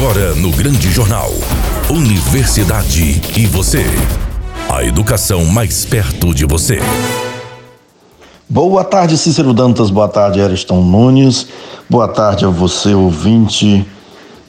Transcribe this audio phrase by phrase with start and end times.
[0.00, 1.30] Agora no Grande Jornal.
[1.90, 3.84] Universidade e você.
[4.66, 6.80] A educação mais perto de você.
[8.48, 9.90] Boa tarde, Cícero Dantas.
[9.90, 11.48] Boa tarde, Ariston Nunes.
[11.86, 13.86] Boa tarde a você, ouvinte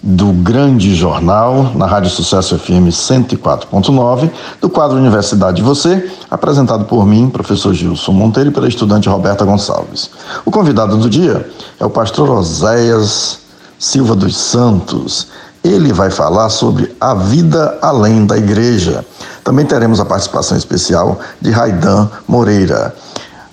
[0.01, 4.31] do Grande Jornal, na Rádio Sucesso FM 104.9,
[4.61, 9.43] do quadro Universidade e Você, apresentado por mim, professor Gilson Monteiro, e pela estudante Roberta
[9.43, 10.11] Gonçalves.
[10.45, 11.45] O convidado do dia
[11.77, 13.40] é o pastor Oséias
[13.81, 15.29] Silva dos Santos.
[15.63, 19.03] Ele vai falar sobre a vida além da igreja.
[19.43, 22.93] Também teremos a participação especial de Raidan Moreira.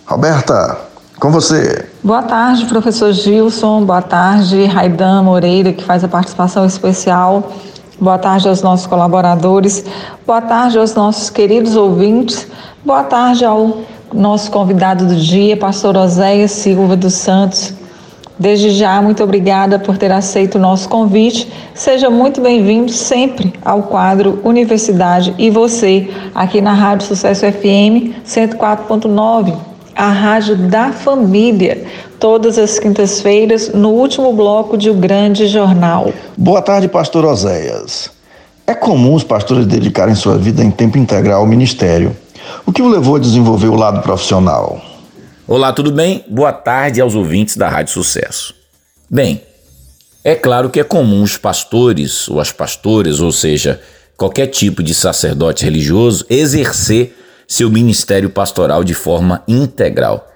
[0.05, 0.77] Roberta,
[1.19, 1.89] com você.
[2.05, 3.87] Boa tarde, professor Gilson.
[3.87, 7.51] Boa tarde, Raidan Moreira, que faz a participação especial.
[7.99, 9.83] Boa tarde aos nossos colaboradores.
[10.27, 12.47] Boa tarde aos nossos queridos ouvintes.
[12.85, 13.79] Boa tarde ao
[14.13, 17.78] nosso convidado do dia, pastor Oséias Silva dos Santos.
[18.39, 21.51] Desde já, muito obrigada por ter aceito o nosso convite.
[21.75, 29.69] Seja muito bem-vindo sempre ao quadro Universidade e você, aqui na Rádio Sucesso FM 104.9
[29.99, 31.85] a Rádio da Família,
[32.21, 36.13] todas as quintas-feiras, no último bloco de O Grande Jornal.
[36.37, 38.09] Boa tarde, pastor Oséias.
[38.65, 42.17] É comum os pastores dedicarem sua vida em tempo integral ao ministério.
[42.65, 44.81] O que o levou a desenvolver o lado profissional?
[45.51, 46.27] Olá, tudo bem?
[46.29, 48.55] Boa tarde aos ouvintes da Rádio Sucesso.
[49.09, 49.41] Bem,
[50.23, 53.81] é claro que é comum os pastores ou as pastoras, ou seja,
[54.15, 57.17] qualquer tipo de sacerdote religioso, exercer
[57.49, 60.31] seu ministério pastoral de forma integral.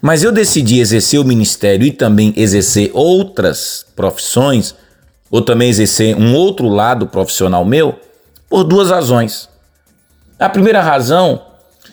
[0.00, 4.76] Mas eu decidi exercer o ministério e também exercer outras profissões,
[5.28, 7.98] ou também exercer um outro lado profissional meu,
[8.48, 9.48] por duas razões.
[10.38, 11.42] A primeira razão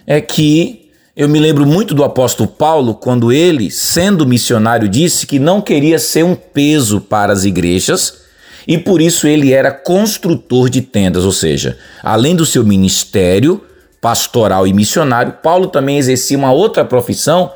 [0.05, 0.82] é que
[1.15, 5.99] eu me lembro muito do apóstolo Paulo quando ele, sendo missionário, disse que não queria
[5.99, 8.23] ser um peso para as igrejas
[8.67, 13.61] e por isso ele era construtor de tendas, ou seja, além do seu ministério,
[14.01, 17.51] pastoral e missionário, Paulo também exercia uma outra profissão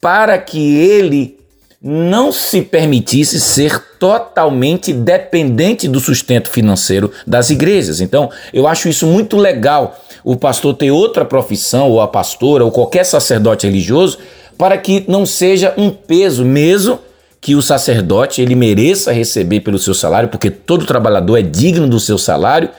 [0.00, 1.36] para que ele
[1.82, 8.00] não se permitisse ser totalmente dependente do sustento financeiro das igrejas.
[8.00, 12.70] Então, eu acho isso muito legal, o pastor ter outra profissão, ou a pastora, ou
[12.70, 14.18] qualquer sacerdote religioso,
[14.56, 16.98] para que não seja um peso, mesmo
[17.40, 22.00] que o sacerdote ele mereça receber pelo seu salário, porque todo trabalhador é digno do
[22.00, 22.70] seu salário.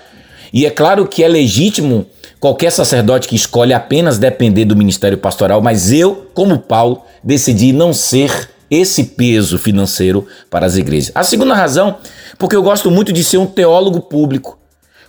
[0.52, 2.08] E é claro que é legítimo
[2.40, 7.94] qualquer sacerdote que escolhe apenas depender do ministério pastoral, mas eu, como Paulo, decidi não
[7.94, 11.12] ser esse peso financeiro para as igrejas.
[11.14, 11.98] A segunda razão,
[12.40, 14.58] porque eu gosto muito de ser um teólogo público.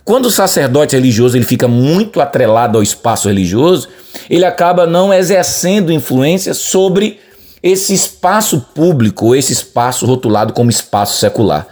[0.07, 3.89] Quando o sacerdote religioso ele fica muito atrelado ao espaço religioso,
[4.29, 7.19] ele acaba não exercendo influência sobre
[7.61, 11.67] esse espaço público, esse espaço rotulado como espaço secular.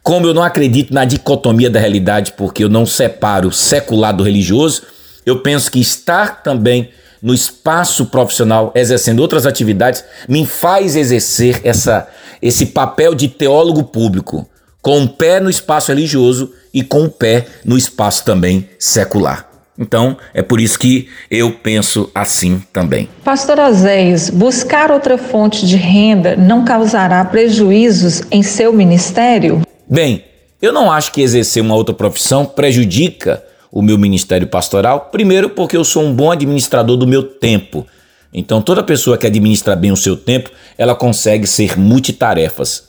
[0.00, 4.82] Como eu não acredito na dicotomia da realidade, porque eu não separo secular do religioso,
[5.26, 6.88] eu penso que estar também
[7.20, 12.06] no espaço profissional, exercendo outras atividades, me faz exercer essa,
[12.40, 14.48] esse papel de teólogo público,
[14.80, 19.48] com o um pé no espaço religioso e com o pé no espaço também secular.
[19.78, 23.08] Então, é por isso que eu penso assim também.
[23.24, 29.62] Pastor Azéias, buscar outra fonte de renda não causará prejuízos em seu ministério?
[29.88, 30.24] Bem,
[30.60, 35.08] eu não acho que exercer uma outra profissão prejudica o meu ministério pastoral.
[35.10, 37.86] Primeiro, porque eu sou um bom administrador do meu tempo.
[38.32, 42.84] Então, toda pessoa que administra bem o seu tempo, ela consegue ser multitarefas.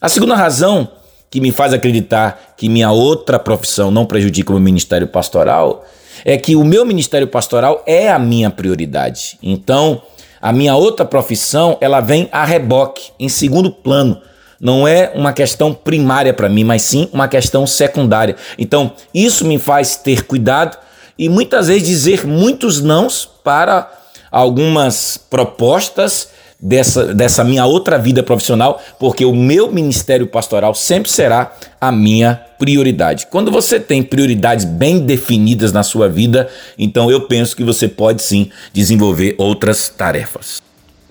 [0.00, 0.88] A segunda razão
[1.30, 5.84] que me faz acreditar que minha outra profissão não prejudica o meu ministério pastoral
[6.24, 9.38] é que o meu ministério pastoral é a minha prioridade.
[9.42, 10.02] Então,
[10.40, 14.20] a minha outra profissão, ela vem a reboque, em segundo plano
[14.60, 18.36] não é uma questão primária para mim, mas sim uma questão secundária.
[18.58, 20.76] Então, isso me faz ter cuidado
[21.16, 23.88] e muitas vezes dizer muitos nãos para
[24.30, 31.52] algumas propostas dessa, dessa minha outra vida profissional, porque o meu ministério pastoral sempre será
[31.80, 33.28] a minha prioridade.
[33.30, 38.22] Quando você tem prioridades bem definidas na sua vida, então eu penso que você pode
[38.22, 40.60] sim desenvolver outras tarefas.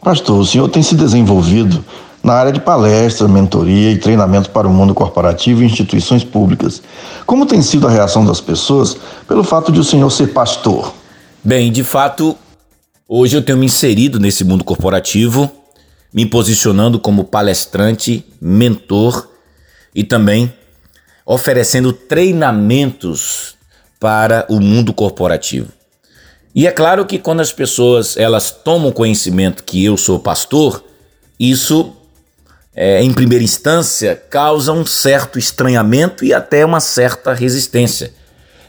[0.02, 1.84] Pastor, o senhor tem se desenvolvido
[2.24, 6.82] na área de palestras, mentoria e treinamento para o mundo corporativo e instituições públicas.
[7.26, 10.94] Como tem sido a reação das pessoas pelo fato de o senhor ser pastor?
[11.44, 12.36] Bem, de fato,
[13.08, 15.52] hoje eu tenho me inserido nesse mundo corporativo,
[16.14, 19.30] me posicionando como palestrante, mentor
[19.94, 20.54] e também
[21.26, 23.56] oferecendo treinamentos
[24.00, 25.68] para o mundo corporativo.
[26.56, 30.84] E é claro que quando as pessoas elas tomam conhecimento que eu sou pastor,
[31.40, 31.94] isso
[32.76, 38.14] é, em primeira instância, causa um certo estranhamento e até uma certa resistência.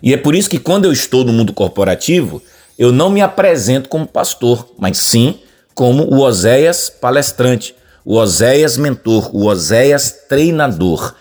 [0.02, 2.42] E é por isso que quando eu estou no mundo corporativo,
[2.78, 5.40] eu não me apresento como pastor, mas sim
[5.74, 11.14] como o Oséias palestrante, o Oséias mentor, o Oséias treinador.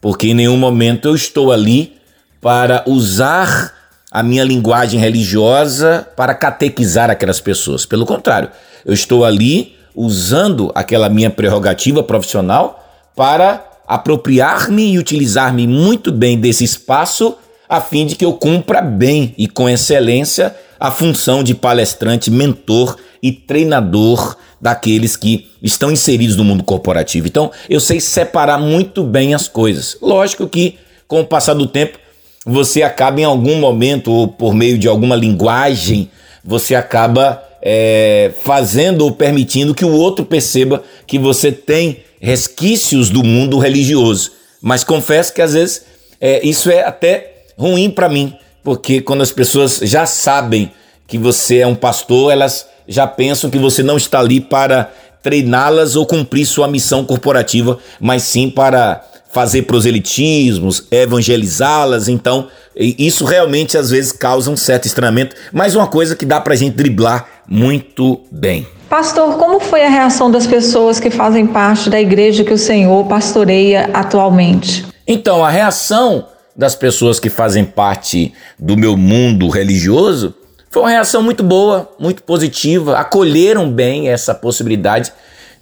[0.00, 1.96] Porque em nenhum momento eu estou ali
[2.40, 3.74] para usar
[4.10, 7.84] a minha linguagem religiosa para catequizar aquelas pessoas.
[7.84, 8.50] Pelo contrário,
[8.84, 12.84] eu estou ali usando aquela minha prerrogativa profissional
[13.16, 17.36] para apropriar-me e utilizar-me muito bem desse espaço
[17.68, 22.96] a fim de que eu cumpra bem e com excelência a função de palestrante, mentor
[23.22, 27.26] e treinador daqueles que estão inseridos no mundo corporativo.
[27.26, 29.96] Então, eu sei separar muito bem as coisas.
[30.00, 30.76] Lógico que,
[31.06, 31.98] com o passar do tempo,
[32.44, 36.10] você acaba em algum momento, ou por meio de alguma linguagem,
[36.44, 43.22] você acaba é, fazendo ou permitindo que o outro perceba que você tem resquícios do
[43.22, 44.32] mundo religioso.
[44.60, 45.84] Mas confesso que às vezes
[46.20, 48.34] é, isso é até ruim para mim,
[48.68, 50.70] porque quando as pessoas já sabem
[51.06, 54.92] que você é um pastor, elas já pensam que você não está ali para
[55.22, 62.08] treiná-las ou cumprir sua missão corporativa, mas sim para fazer proselitismos, evangelizá-las.
[62.08, 66.52] Então, isso realmente às vezes causa um certo estranhamento, mas uma coisa que dá para
[66.52, 68.66] a gente driblar muito bem.
[68.90, 73.06] Pastor, como foi a reação das pessoas que fazem parte da igreja que o Senhor
[73.06, 74.84] pastoreia atualmente?
[75.06, 76.26] Então, a reação
[76.58, 80.34] das pessoas que fazem parte do meu mundo religioso
[80.70, 82.98] foi uma reação muito boa, muito positiva.
[82.98, 85.12] Acolheram bem essa possibilidade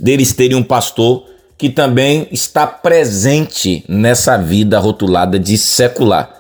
[0.01, 1.27] deles terem um pastor
[1.57, 6.35] que também está presente nessa vida rotulada de secular.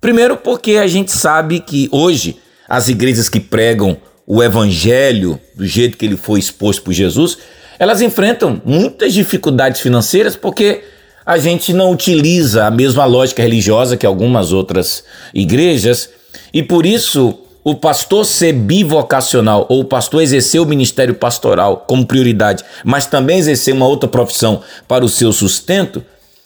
[0.00, 2.38] Primeiro, porque a gente sabe que hoje
[2.68, 7.38] as igrejas que pregam o evangelho do jeito que ele foi exposto por Jesus,
[7.78, 10.82] elas enfrentam muitas dificuldades financeiras porque
[11.26, 15.02] a gente não utiliza a mesma lógica religiosa que algumas outras
[15.34, 16.08] igrejas
[16.54, 22.06] e por isso o pastor ser bivocacional ou o pastor exercer o ministério pastoral como
[22.06, 26.04] prioridade, mas também exercer uma outra profissão para o seu sustento,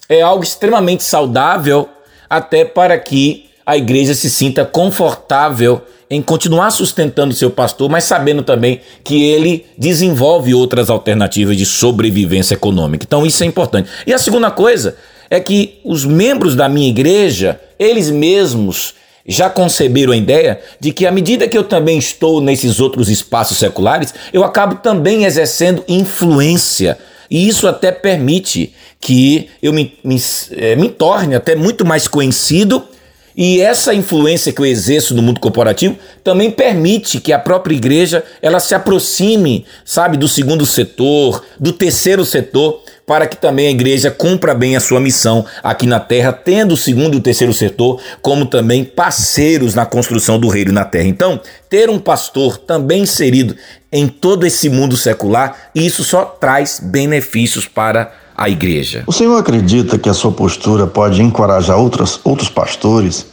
[0.08, 1.86] é algo extremamente saudável
[2.28, 8.42] até para que a igreja se sinta confortável em continuar sustentando seu pastor, mas sabendo
[8.42, 13.04] também que ele desenvolve outras alternativas de sobrevivência econômica.
[13.06, 13.88] Então isso é importante.
[14.04, 14.96] E a segunda coisa
[15.30, 21.06] é que os membros da minha igreja, eles mesmos já conceberam a ideia de que
[21.06, 26.98] à medida que eu também estou nesses outros espaços seculares, eu acabo também exercendo influência.
[27.30, 30.20] E isso até permite que eu me, me,
[30.56, 32.82] é, me torne até muito mais conhecido
[33.36, 38.24] e essa influência que eu exerço no mundo corporativo também permite que a própria igreja
[38.42, 44.08] ela se aproxime, sabe, do segundo setor, do terceiro setor, para que também a igreja
[44.08, 48.00] cumpra bem a sua missão aqui na terra, tendo o segundo e o terceiro setor
[48.22, 51.08] como também parceiros na construção do reino na terra.
[51.08, 53.56] Então, ter um pastor também inserido
[53.90, 59.04] em todo esse mundo secular, isso só traz benefícios para a igreja.
[59.06, 63.26] O senhor acredita que a sua postura pode encorajar outras, outros pastores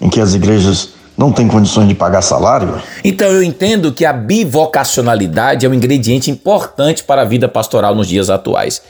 [0.00, 2.82] em que as igrejas não têm condições de pagar salário?
[3.02, 8.08] Então eu entendo que a bivocacionalidade é um ingrediente importante para a vida pastoral nos
[8.08, 8.82] dias atuais.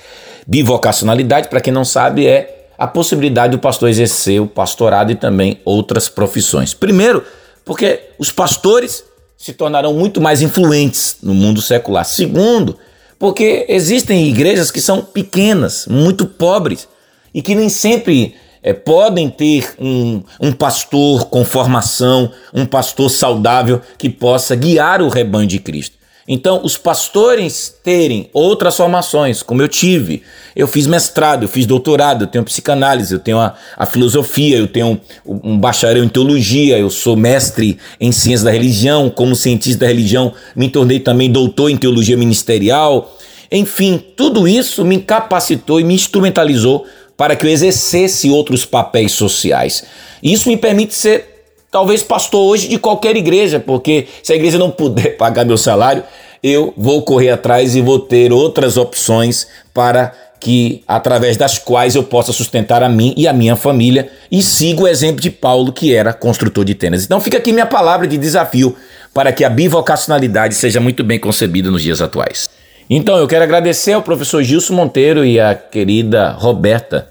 [0.46, 5.61] Bivocacionalidade, para quem não sabe, é a possibilidade do pastor exercer o pastorado e também
[5.64, 6.75] outras profissões.
[6.75, 7.23] Primeiro,
[7.64, 9.04] porque os pastores
[9.37, 12.04] se tornarão muito mais influentes no mundo secular.
[12.04, 12.78] Segundo,
[13.18, 16.88] porque existem igrejas que são pequenas, muito pobres
[17.33, 23.80] e que nem sempre é, podem ter um, um pastor com formação, um pastor saudável
[23.99, 25.97] que possa guiar o rebanho de Cristo.
[26.26, 30.23] Então, os pastores terem outras formações, como eu tive,
[30.57, 34.66] eu fiz mestrado, eu fiz doutorado, eu tenho psicanálise, eu tenho a, a filosofia, eu
[34.66, 39.81] tenho um, um bacharel em teologia, eu sou mestre em ciência da religião, como cientista
[39.81, 43.14] da religião, me tornei também doutor em teologia ministerial.
[43.52, 46.87] Enfim, tudo isso me capacitou e me instrumentalizou
[47.19, 49.85] para que eu exercesse outros papéis sociais.
[50.23, 51.34] Isso me permite ser
[51.75, 56.04] talvez pastor hoje de qualquer igreja, porque se a igreja não puder pagar meu salário,
[56.40, 62.04] eu vou correr atrás e vou ter outras opções para que através das quais eu
[62.04, 65.93] possa sustentar a mim e a minha família e sigo o exemplo de Paulo, que
[65.93, 67.04] era construtor de tendas.
[67.04, 68.76] Então fica aqui minha palavra de desafio
[69.12, 72.49] para que a bivocacionalidade seja muito bem concebida nos dias atuais.
[72.88, 77.09] Então, eu quero agradecer ao professor Gilson Monteiro e à querida Roberta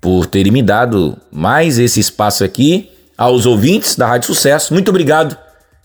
[0.00, 2.90] por terem me dado mais esse espaço aqui.
[3.20, 5.36] Aos ouvintes da Rádio Sucesso, muito obrigado.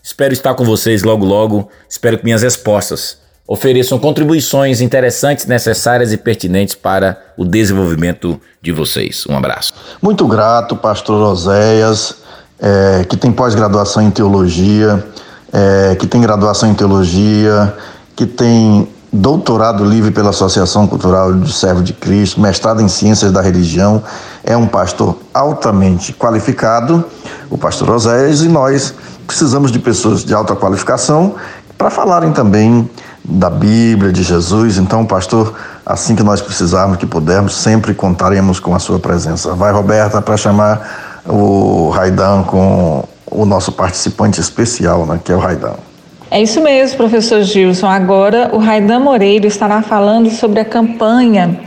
[0.02, 1.68] Espero estar com vocês logo, logo.
[1.86, 9.26] Espero que minhas respostas ofereçam contribuições interessantes, necessárias e pertinentes para o desenvolvimento de vocês.
[9.28, 9.74] Um abraço.
[10.00, 12.14] Muito grato, pastor Oséias,
[12.58, 15.06] é, que tem pós-graduação em teologia,
[15.52, 17.76] é, que tem graduação em teologia,
[18.16, 23.40] que tem doutorado livre pela Associação Cultural do Servo de Cristo, mestrado em Ciências da
[23.40, 24.02] Religião,
[24.44, 27.04] é um pastor altamente qualificado,
[27.50, 28.94] o pastor Oséias, e nós
[29.26, 31.34] precisamos de pessoas de alta qualificação
[31.76, 32.88] para falarem também
[33.24, 34.78] da Bíblia, de Jesus.
[34.78, 35.54] Então, pastor,
[35.84, 39.54] assim que nós precisarmos, que pudermos, sempre contaremos com a sua presença.
[39.54, 45.40] Vai, Roberta, para chamar o Raidan com o nosso participante especial, né, que é o
[45.40, 45.74] Raidan.
[46.36, 47.86] É isso mesmo, professor Gilson.
[47.86, 51.58] Agora o Raidan Moreira estará falando sobre a campanha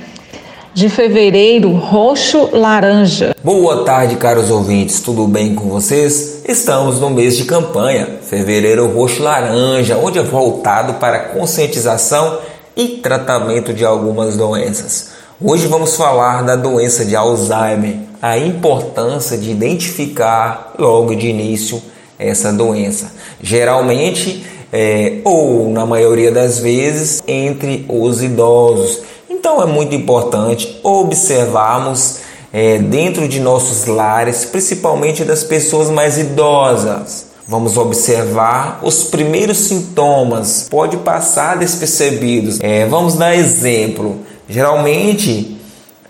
[0.75, 3.35] de fevereiro roxo-laranja.
[3.43, 6.43] Boa tarde, caros ouvintes, tudo bem com vocês?
[6.47, 12.37] Estamos no mês de campanha, fevereiro roxo-laranja, onde é voltado para conscientização
[12.77, 15.13] e tratamento de algumas doenças.
[15.41, 21.81] Hoje vamos falar da doença de Alzheimer, a importância de identificar logo de início
[22.19, 23.13] essa doença.
[23.41, 29.01] Geralmente, é, ou na maioria das vezes, entre os idosos.
[29.29, 32.17] Então é muito importante observarmos
[32.51, 37.27] é, dentro de nossos lares, principalmente das pessoas mais idosas.
[37.47, 42.59] Vamos observar os primeiros sintomas, pode passar despercebidos.
[42.61, 44.19] É, vamos dar exemplo.
[44.47, 45.57] Geralmente,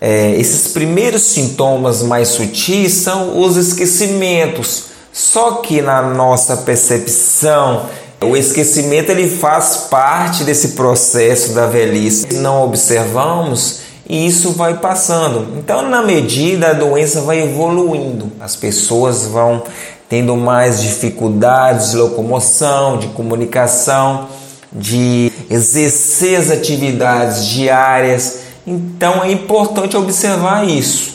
[0.00, 4.84] é, esses primeiros sintomas mais sutis são os esquecimentos.
[5.12, 7.86] Só que na nossa percepção
[8.22, 12.34] o esquecimento ele faz parte desse processo da velhice.
[12.34, 15.58] Não observamos e isso vai passando.
[15.58, 19.62] Então, na medida a doença vai evoluindo, as pessoas vão
[20.08, 24.28] tendo mais dificuldades de locomoção, de comunicação,
[24.72, 28.40] de exercer as atividades diárias.
[28.66, 31.14] Então, é importante observar isso.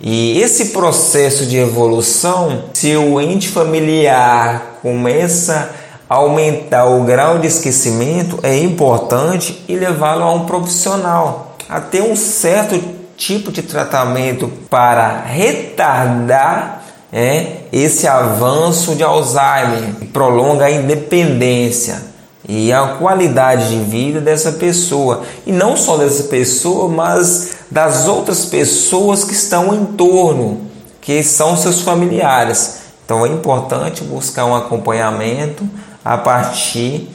[0.00, 7.46] E esse processo de evolução, se o ente familiar começa a aumentar o grau de
[7.46, 12.80] esquecimento, é importante e levá-lo a um profissional, a ter um certo
[13.16, 16.82] tipo de tratamento para retardar
[17.12, 22.02] é, esse avanço de Alzheimer, que prolonga a independência
[22.48, 25.22] e a qualidade de vida dessa pessoa.
[25.44, 30.60] E não só dessa pessoa, mas das outras pessoas que estão em torno,
[31.00, 32.78] que são seus familiares.
[33.04, 35.68] Então é importante buscar um acompanhamento
[36.06, 37.08] a partir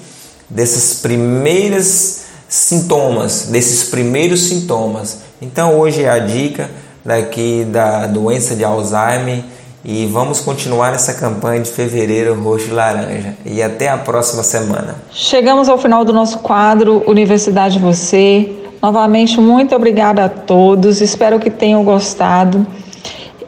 [0.50, 5.20] desses primeiros sintomas, desses primeiros sintomas.
[5.42, 6.70] Então hoje é a dica
[7.04, 9.46] daqui da doença de Alzheimer
[9.86, 13.34] e vamos continuar essa campanha de fevereiro roxo e laranja.
[13.46, 14.96] E até a próxima semana.
[15.10, 18.52] Chegamos ao final do nosso quadro Universidade Você.
[18.82, 21.00] Novamente, muito obrigada a todos.
[21.00, 22.68] Espero que tenham gostado.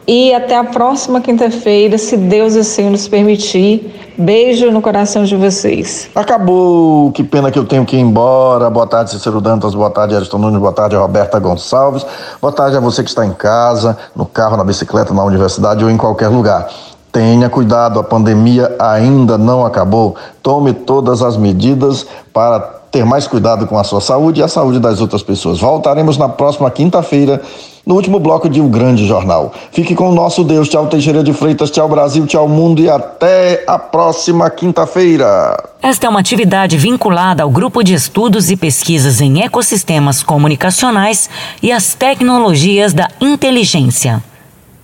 [0.05, 4.01] E até a próxima quinta-feira, se Deus assim nos permitir.
[4.17, 6.09] Beijo no coração de vocês.
[6.13, 7.11] Acabou.
[7.13, 8.69] Que pena que eu tenho que ir embora.
[8.69, 9.73] Boa tarde, Cícero Dantas.
[9.73, 10.59] Boa tarde, Ariston Nunes.
[10.59, 12.05] Boa tarde, Roberta Gonçalves.
[12.39, 15.89] Boa tarde a você que está em casa, no carro, na bicicleta, na universidade ou
[15.89, 16.69] em qualquer lugar.
[17.11, 20.15] Tenha cuidado, a pandemia ainda não acabou.
[20.43, 22.59] Tome todas as medidas para
[22.91, 25.59] ter mais cuidado com a sua saúde e a saúde das outras pessoas.
[25.59, 27.41] Voltaremos na próxima quinta-feira
[27.85, 29.53] no último bloco de O Grande Jornal.
[29.71, 30.69] Fique com o nosso Deus.
[30.69, 31.69] Tchau, Teixeira de Freitas.
[31.69, 32.25] Tchau, Brasil.
[32.25, 32.81] Tchau, mundo.
[32.81, 35.61] E até a próxima quinta-feira.
[35.81, 41.29] Esta é uma atividade vinculada ao Grupo de Estudos e Pesquisas em Ecossistemas Comunicacionais
[41.61, 44.23] e as Tecnologias da Inteligência.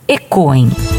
[0.08, 0.99] ECOEM.